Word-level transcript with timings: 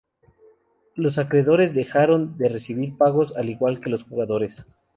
Los 0.95 1.19
acreedores 1.19 1.75
dejaron 1.75 2.35
de 2.39 2.49
recibir 2.49 2.97
pagos, 2.97 3.37
al 3.37 3.51
igual 3.51 3.79
que 3.79 3.91
los 3.91 4.01
jugadores. 4.03 4.65